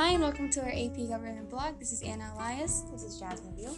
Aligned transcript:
Hi, 0.00 0.12
and 0.12 0.22
welcome 0.22 0.48
to 0.52 0.62
our 0.62 0.70
AP 0.70 0.96
Government 1.10 1.50
blog. 1.50 1.78
This 1.78 1.92
is 1.92 2.00
Anna 2.00 2.32
Elias. 2.34 2.84
This 2.90 3.02
is 3.02 3.20
Jasmine 3.20 3.54
Beal. 3.54 3.76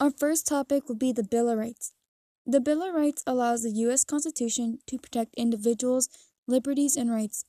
Our 0.00 0.10
first 0.10 0.46
topic 0.46 0.88
will 0.88 0.96
be 0.96 1.12
the 1.12 1.22
Bill 1.22 1.50
of 1.50 1.58
Rights. 1.58 1.92
The 2.46 2.60
Bill 2.60 2.82
of 2.82 2.94
Rights 2.94 3.22
allows 3.26 3.62
the 3.62 3.70
U.S. 3.72 4.04
Constitution 4.04 4.78
to 4.86 4.96
protect 4.96 5.34
individuals' 5.34 6.08
liberties 6.46 6.96
and 6.96 7.10
rights. 7.10 7.44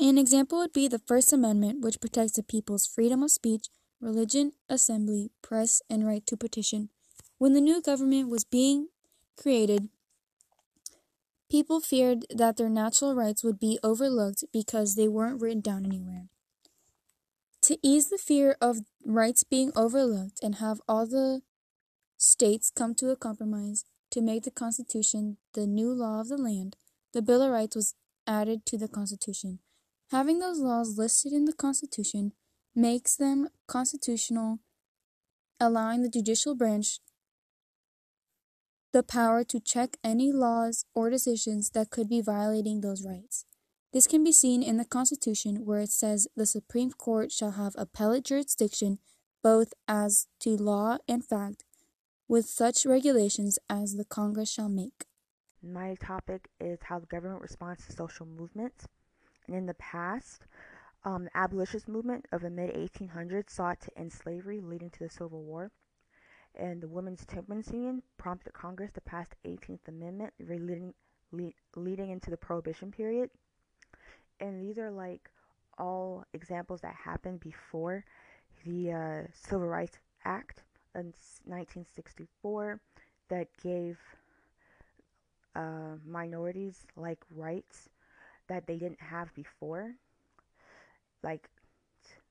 An 0.00 0.16
example 0.16 0.56
would 0.56 0.72
be 0.72 0.88
the 0.88 0.98
First 0.98 1.30
Amendment, 1.30 1.82
which 1.82 2.00
protects 2.00 2.36
the 2.36 2.42
people's 2.42 2.86
freedom 2.86 3.22
of 3.22 3.30
speech, 3.30 3.66
religion, 4.00 4.52
assembly, 4.70 5.30
press, 5.42 5.82
and 5.90 6.06
right 6.06 6.26
to 6.26 6.38
petition. 6.38 6.88
When 7.36 7.52
the 7.52 7.60
new 7.60 7.82
government 7.82 8.30
was 8.30 8.44
being 8.44 8.88
created, 9.36 9.90
people 11.50 11.80
feared 11.80 12.26
that 12.34 12.56
their 12.56 12.68
natural 12.68 13.14
rights 13.14 13.42
would 13.42 13.58
be 13.58 13.78
overlooked 13.82 14.44
because 14.52 14.94
they 14.94 15.08
weren't 15.08 15.40
written 15.40 15.60
down 15.60 15.84
anywhere. 15.84 16.28
To 17.62 17.78
ease 17.82 18.08
the 18.08 18.18
fear 18.18 18.56
of 18.60 18.78
rights 19.04 19.44
being 19.44 19.72
overlooked 19.74 20.40
and 20.42 20.56
have 20.56 20.80
all 20.88 21.06
the 21.06 21.42
states 22.16 22.70
come 22.74 22.94
to 22.96 23.10
a 23.10 23.16
compromise 23.16 23.84
to 24.10 24.20
make 24.20 24.44
the 24.44 24.50
Constitution 24.50 25.36
the 25.54 25.66
new 25.66 25.92
law 25.92 26.20
of 26.20 26.28
the 26.28 26.38
land, 26.38 26.76
the 27.12 27.22
Bill 27.22 27.42
of 27.42 27.50
Rights 27.50 27.76
was 27.76 27.94
added 28.26 28.64
to 28.66 28.78
the 28.78 28.88
Constitution. 28.88 29.58
Having 30.10 30.38
those 30.38 30.58
laws 30.58 30.96
listed 30.96 31.32
in 31.32 31.44
the 31.44 31.52
Constitution 31.52 32.32
makes 32.74 33.16
them 33.16 33.48
constitutional, 33.66 34.60
allowing 35.60 36.02
the 36.02 36.08
judicial 36.08 36.54
branch 36.54 37.00
the 38.92 39.02
power 39.02 39.44
to 39.44 39.60
check 39.60 39.96
any 40.02 40.32
laws 40.32 40.84
or 40.94 41.10
decisions 41.10 41.70
that 41.70 41.90
could 41.90 42.08
be 42.08 42.20
violating 42.20 42.80
those 42.80 43.04
rights. 43.04 43.44
This 43.92 44.06
can 44.06 44.22
be 44.22 44.32
seen 44.32 44.62
in 44.62 44.76
the 44.76 44.84
Constitution, 44.84 45.64
where 45.64 45.80
it 45.80 45.90
says 45.90 46.28
the 46.36 46.46
Supreme 46.46 46.90
Court 46.92 47.32
shall 47.32 47.52
have 47.52 47.74
appellate 47.76 48.24
jurisdiction 48.24 48.98
both 49.42 49.72
as 49.86 50.26
to 50.40 50.56
law 50.56 50.98
and 51.06 51.24
fact, 51.24 51.64
with 52.26 52.46
such 52.46 52.84
regulations 52.84 53.58
as 53.70 53.94
the 53.94 54.04
Congress 54.04 54.50
shall 54.50 54.68
make. 54.68 55.06
My 55.62 55.94
topic 55.94 56.48
is 56.60 56.78
how 56.82 56.98
the 56.98 57.06
government 57.06 57.42
responds 57.42 57.86
to 57.86 57.92
social 57.92 58.26
movements. 58.26 58.86
And 59.46 59.56
in 59.56 59.66
the 59.66 59.74
past, 59.74 60.42
um, 61.04 61.24
the 61.24 61.36
abolitionist 61.36 61.88
movement 61.88 62.26
of 62.32 62.42
the 62.42 62.50
mid 62.50 62.74
1800s 62.74 63.50
sought 63.50 63.80
to 63.82 63.98
end 63.98 64.12
slavery, 64.12 64.60
leading 64.60 64.90
to 64.90 64.98
the 65.00 65.10
Civil 65.10 65.42
War 65.42 65.70
and 66.54 66.80
the 66.80 66.88
Women's 66.88 67.24
Temperance 67.24 67.70
Union 67.72 68.02
prompted 68.16 68.52
Congress 68.52 68.90
to 68.92 69.00
pass 69.00 69.28
the 69.28 69.50
18th 69.50 69.88
Amendment, 69.88 70.32
leading, 70.40 70.94
lead, 71.32 71.54
leading 71.76 72.10
into 72.10 72.30
the 72.30 72.36
Prohibition 72.36 72.90
period. 72.90 73.30
And 74.40 74.60
these 74.60 74.78
are 74.78 74.90
like 74.90 75.30
all 75.78 76.24
examples 76.32 76.80
that 76.80 76.94
happened 76.94 77.40
before 77.40 78.04
the 78.64 78.92
uh, 78.92 79.22
Civil 79.32 79.68
Rights 79.68 79.98
Act 80.24 80.62
in 80.94 81.12
1964 81.44 82.80
that 83.28 83.48
gave 83.62 83.98
uh, 85.54 85.96
minorities 86.06 86.86
like 86.96 87.18
rights 87.34 87.88
that 88.48 88.66
they 88.66 88.76
didn't 88.76 89.00
have 89.00 89.32
before. 89.34 89.92
Like 91.22 91.48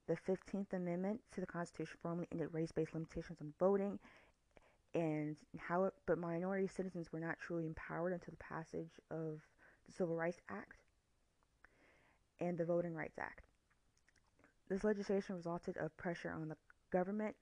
the 0.07 0.15
15th 0.27 0.73
Amendment 0.73 1.21
to 1.33 1.41
the 1.41 1.47
Constitution 1.47 1.97
formally 2.01 2.27
ended 2.31 2.49
race-based 2.51 2.93
limitations 2.93 3.39
on 3.41 3.53
voting, 3.59 3.99
and 4.95 5.37
how 5.57 5.91
but 6.05 6.17
minority 6.17 6.67
citizens 6.67 7.11
were 7.11 7.19
not 7.19 7.37
truly 7.39 7.65
empowered 7.65 8.13
until 8.13 8.31
the 8.31 8.43
passage 8.43 8.99
of 9.11 9.41
the 9.85 9.91
Civil 9.91 10.15
Rights 10.15 10.39
Act 10.49 10.77
and 12.39 12.57
the 12.57 12.65
Voting 12.65 12.93
Rights 12.93 13.19
Act. 13.19 13.41
This 14.69 14.83
legislation 14.83 15.35
resulted 15.35 15.77
of 15.77 15.95
pressure 15.97 16.31
on 16.31 16.49
the 16.49 16.57
government 16.91 17.35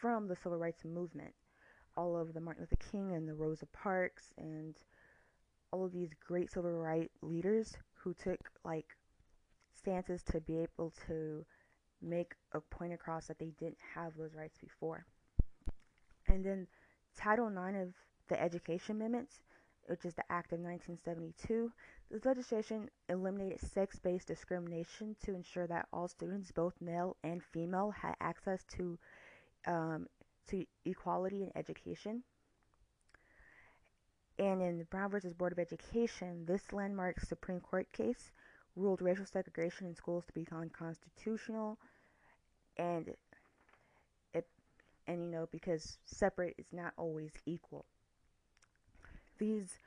from 0.00 0.28
the 0.28 0.36
civil 0.36 0.58
rights 0.58 0.84
movement. 0.84 1.32
All 1.96 2.16
of 2.16 2.32
the 2.32 2.40
Martin 2.40 2.62
Luther 2.62 2.90
King 2.90 3.12
and 3.14 3.28
the 3.28 3.34
Rosa 3.34 3.66
Parks 3.66 4.32
and 4.36 4.76
all 5.72 5.84
of 5.84 5.92
these 5.92 6.10
great 6.26 6.50
civil 6.50 6.70
rights 6.70 7.14
leaders 7.22 7.76
who 7.94 8.14
took 8.14 8.38
like 8.64 8.96
stances 9.74 10.22
to 10.24 10.40
be 10.40 10.58
able 10.58 10.92
to 11.06 11.44
make 12.02 12.34
a 12.52 12.60
point 12.60 12.92
across 12.92 13.26
that 13.26 13.38
they 13.38 13.52
didn't 13.58 13.78
have 13.94 14.16
those 14.16 14.34
rights 14.34 14.58
before. 14.58 15.04
And 16.26 16.44
then 16.44 16.66
Title 17.16 17.48
IX 17.48 17.76
of 17.78 17.94
the 18.28 18.40
Education 18.40 18.96
Amendments, 18.96 19.40
which 19.86 20.04
is 20.04 20.14
the 20.14 20.30
Act 20.30 20.52
of 20.52 20.60
1972, 20.60 21.72
this 22.10 22.24
legislation 22.24 22.88
eliminated 23.08 23.60
sex 23.60 23.98
based 23.98 24.28
discrimination 24.28 25.16
to 25.24 25.34
ensure 25.34 25.66
that 25.66 25.88
all 25.92 26.08
students, 26.08 26.52
both 26.52 26.74
male 26.80 27.16
and 27.24 27.42
female, 27.42 27.90
had 27.90 28.14
access 28.20 28.64
to, 28.76 28.98
um, 29.66 30.06
to 30.48 30.64
equality 30.84 31.42
in 31.42 31.50
education. 31.54 32.22
And 34.38 34.62
in 34.62 34.84
Brown 34.84 35.10
versus 35.10 35.34
Board 35.34 35.52
of 35.52 35.58
Education, 35.58 36.44
this 36.46 36.72
landmark 36.72 37.20
Supreme 37.20 37.60
Court 37.60 37.90
case 37.92 38.30
ruled 38.78 39.02
racial 39.02 39.26
segregation 39.26 39.86
in 39.86 39.94
schools 39.94 40.24
to 40.26 40.32
be 40.32 40.46
unconstitutional. 40.52 41.78
And 42.76 43.08
it 44.32 44.46
and 45.06 45.22
you 45.22 45.28
know 45.28 45.48
because 45.50 45.98
separate 46.04 46.54
is 46.58 46.72
not 46.72 46.92
always 46.96 47.32
equal. 47.46 47.84
These 49.38 49.78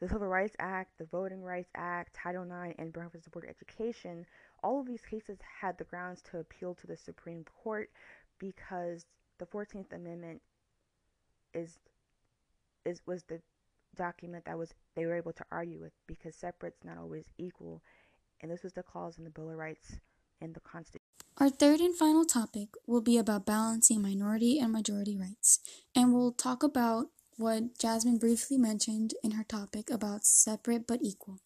the 0.00 0.08
Civil 0.08 0.26
Rights 0.26 0.56
Act, 0.58 0.98
the 0.98 1.04
Voting 1.04 1.44
Rights 1.44 1.70
Act, 1.76 2.12
Title 2.12 2.42
IX, 2.42 2.74
and 2.76 2.92
Brown 2.92 3.08
versus 3.10 3.28
Board 3.28 3.44
of 3.44 3.50
Education, 3.50 4.26
all 4.60 4.80
of 4.80 4.86
these 4.88 5.02
cases 5.02 5.38
had 5.60 5.78
the 5.78 5.84
grounds 5.84 6.20
to 6.22 6.38
appeal 6.38 6.74
to 6.74 6.88
the 6.88 6.96
Supreme 6.96 7.44
Court 7.62 7.88
because 8.40 9.06
the 9.38 9.46
14th 9.46 9.92
Amendment 9.92 10.42
is 11.54 11.78
is 12.84 13.00
was 13.06 13.22
the 13.24 13.40
document 13.94 14.44
that 14.44 14.58
was 14.58 14.74
they 14.96 15.06
were 15.06 15.16
able 15.16 15.32
to 15.32 15.44
argue 15.52 15.78
with 15.78 15.92
because 16.06 16.34
separate's 16.34 16.84
not 16.84 16.98
always 16.98 17.26
equal 17.38 17.80
and 18.42 18.50
this 18.50 18.62
was 18.62 18.72
the 18.72 18.82
clause 18.82 19.18
in 19.18 19.24
the 19.24 19.30
Bill 19.30 19.50
of 19.50 19.56
Rights 19.56 19.96
in 20.40 20.52
the 20.52 20.60
Constitution. 20.60 21.06
Our 21.38 21.48
third 21.48 21.80
and 21.80 21.96
final 21.96 22.24
topic 22.24 22.68
will 22.86 23.00
be 23.00 23.16
about 23.16 23.46
balancing 23.46 24.02
minority 24.02 24.58
and 24.58 24.72
majority 24.72 25.16
rights, 25.16 25.60
and 25.94 26.12
we'll 26.12 26.32
talk 26.32 26.62
about 26.62 27.06
what 27.36 27.78
Jasmine 27.78 28.18
briefly 28.18 28.58
mentioned 28.58 29.14
in 29.22 29.32
her 29.32 29.44
topic 29.44 29.90
about 29.90 30.26
separate 30.26 30.86
but 30.86 31.00
equal. 31.02 31.38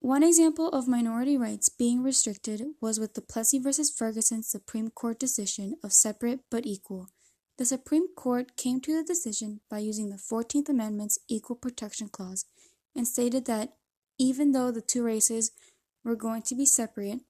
One 0.00 0.22
example 0.22 0.68
of 0.70 0.88
minority 0.88 1.36
rights 1.36 1.68
being 1.68 2.02
restricted 2.02 2.62
was 2.80 2.98
with 2.98 3.14
the 3.14 3.20
Plessy 3.20 3.58
v. 3.58 3.70
Ferguson 3.96 4.42
Supreme 4.42 4.90
Court 4.90 5.20
decision 5.20 5.76
of 5.84 5.92
separate 5.92 6.40
but 6.50 6.66
equal. 6.66 7.08
The 7.58 7.64
Supreme 7.64 8.08
Court 8.16 8.56
came 8.56 8.80
to 8.80 8.96
the 8.96 9.04
decision 9.04 9.60
by 9.70 9.78
using 9.78 10.08
the 10.08 10.16
14th 10.16 10.68
Amendment's 10.68 11.18
Equal 11.28 11.54
Protection 11.54 12.08
Clause 12.08 12.46
and 12.96 13.06
stated 13.06 13.44
that 13.44 13.74
even 14.18 14.52
though 14.52 14.70
the 14.70 14.80
two 14.80 15.02
races 15.02 15.52
were 16.04 16.16
going 16.16 16.42
to 16.42 16.54
be 16.54 16.66
separate, 16.66 17.20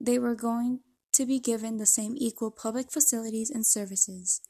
they 0.00 0.18
were 0.18 0.34
going 0.34 0.80
to 1.12 1.24
be 1.24 1.38
given 1.38 1.78
the 1.78 1.86
same 1.86 2.14
equal 2.16 2.50
public 2.50 2.90
facilities 2.90 3.50
and 3.50 3.64
services. 3.64 4.40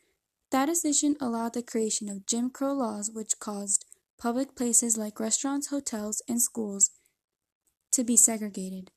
That 0.50 0.66
decision 0.66 1.16
allowed 1.20 1.54
the 1.54 1.62
creation 1.62 2.08
of 2.08 2.26
Jim 2.26 2.50
Crow 2.50 2.72
laws, 2.72 3.10
which 3.12 3.38
caused 3.38 3.84
public 4.18 4.56
places 4.56 4.96
like 4.96 5.20
restaurants, 5.20 5.68
hotels, 5.68 6.22
and 6.28 6.40
schools 6.40 6.90
to 7.92 8.04
be 8.04 8.16
segregated. 8.16 8.90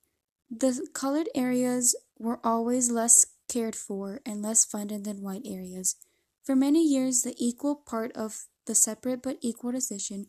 The 0.50 0.88
colored 0.94 1.30
areas 1.36 1.96
were 2.18 2.40
always 2.44 2.90
less 2.90 3.26
cared 3.48 3.76
for 3.76 4.22
and 4.26 4.42
less 4.42 4.66
funded 4.66 5.04
than 5.04 5.22
white 5.22 5.46
areas. 5.46 5.96
For 6.44 6.56
many 6.56 6.84
years, 6.84 7.22
the 7.22 7.36
equal 7.38 7.76
part 7.76 8.12
of 8.14 8.46
the 8.66 8.76
separate 8.76 9.22
but 9.22 9.38
equal 9.42 9.72
decision 9.72 10.28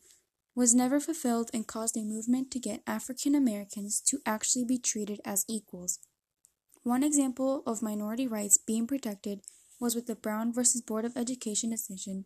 was 0.55 0.75
never 0.75 1.00
fulfilled 1.00 1.50
and 1.55 1.67
caused 1.67 1.97
a 1.97 2.02
movement 2.02 2.50
to 2.50 2.58
get 2.58 2.82
African 2.87 3.35
Americans 3.35 4.00
to 4.00 4.20
actually 4.26 4.64
be 4.64 4.79
treated 4.79 5.20
as 5.25 5.44
equals. 5.49 6.00
One 6.82 7.02
example 7.02 7.62
of 7.67 7.82
minority 7.82 8.26
rights 8.26 8.58
being 8.58 8.87
protected 8.87 9.41
was 9.79 9.94
with 9.94 10.06
the 10.06 10.14
Brown 10.14 10.52
versus 10.52 10.81
Board 10.81 11.05
of 11.05 11.17
Education 11.17 11.70
decision, 11.70 12.25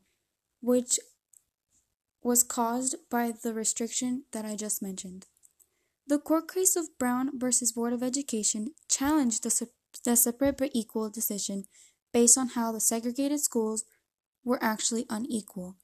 which 0.61 0.99
was 2.23 2.43
caused 2.43 2.97
by 3.11 3.33
the 3.33 3.53
restriction 3.53 4.25
that 4.33 4.45
I 4.45 4.57
just 4.57 4.83
mentioned. 4.83 5.27
The 6.07 6.19
court 6.19 6.53
case 6.53 6.77
of 6.77 6.99
Brown 6.99 7.39
versus 7.39 7.73
Board 7.73 7.93
of 7.93 8.03
Education 8.03 8.69
challenged 8.89 9.43
the, 9.43 9.69
the 10.05 10.17
separate 10.17 10.59
but 10.59 10.71
equal 10.73 11.11
decision 11.11 11.65
based 12.13 12.39
on 12.39 12.49
how 12.51 12.73
the 12.73 12.81
segregated 12.81 13.41
schools 13.41 13.85
were 14.45 14.63
actually 14.63 15.07
unequal. 15.11 15.77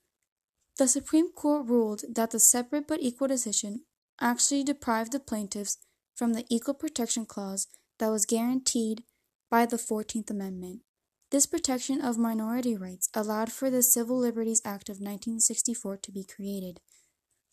The 0.81 0.89
Supreme 0.89 1.31
Court 1.33 1.67
ruled 1.67 2.05
that 2.09 2.31
the 2.31 2.41
separate 2.41 2.89
but 2.89 3.03
equal 3.03 3.29
decision 3.29 3.83
actually 4.19 4.65
deprived 4.65 5.13
the 5.13 5.21
plaintiffs 5.21 5.77
from 6.15 6.33
the 6.33 6.47
Equal 6.49 6.73
Protection 6.73 7.27
Clause 7.27 7.67
that 7.99 8.09
was 8.09 8.25
guaranteed 8.25 9.05
by 9.51 9.67
the 9.67 9.77
14th 9.77 10.31
Amendment. 10.31 10.81
This 11.31 11.45
protection 11.45 12.01
of 12.01 12.17
minority 12.17 12.79
rights 12.79 13.11
allowed 13.13 13.53
for 13.53 13.69
the 13.69 13.83
Civil 13.83 14.19
Liberties 14.19 14.63
Act 14.65 14.89
of 14.89 15.03
1964 15.03 15.99
to 15.99 16.13
be 16.13 16.25
created. 16.25 16.81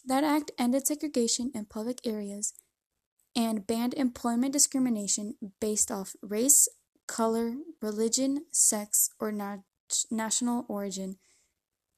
That 0.05 0.23
act 0.23 0.51
ended 0.57 0.87
segregation 0.87 1.51
in 1.53 1.65
public 1.65 1.99
areas 2.05 2.53
and 3.35 3.67
banned 3.67 3.93
employment 3.95 4.53
discrimination 4.53 5.35
based 5.59 5.91
off 5.91 6.15
race, 6.21 6.69
color, 7.09 7.55
religion, 7.81 8.45
sex, 8.53 9.09
or 9.19 9.33
nat- 9.33 9.63
national 10.09 10.65
origin. 10.69 11.17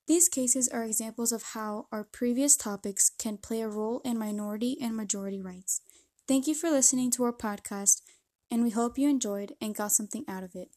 These 0.10 0.28
cases 0.28 0.68
are 0.68 0.84
examples 0.84 1.32
of 1.32 1.44
how 1.54 1.86
our 1.92 2.04
previous 2.04 2.58
topics 2.58 3.12
can 3.20 3.38
play 3.38 3.62
a 3.62 3.70
role 3.70 4.02
in 4.04 4.18
minority 4.18 4.76
and 4.82 4.98
majority 4.98 5.40
rights. 5.40 5.82
Thank 6.28 6.48
you 6.48 6.56
for 6.56 6.72
listening 6.72 7.12
to 7.12 7.26
our 7.26 7.32
podcast, 7.32 8.02
and 8.50 8.64
we 8.64 8.72
hope 8.72 8.98
you 8.98 9.08
enjoyed 9.08 9.54
and 9.62 9.76
got 9.76 9.92
something 9.92 10.26
out 10.28 10.42
of 10.44 10.56
it. 10.56 10.70